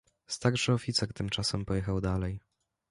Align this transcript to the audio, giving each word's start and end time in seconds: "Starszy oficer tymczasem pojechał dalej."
"Starszy 0.27 0.73
oficer 0.73 1.13
tymczasem 1.13 1.65
pojechał 1.65 2.01
dalej." 2.01 2.39